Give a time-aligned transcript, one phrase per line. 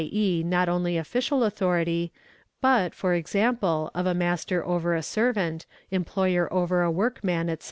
[0.03, 2.11] e., not only official authority,
[2.59, 7.57] but e.g., of a master over a servant, employer over a workman, &c.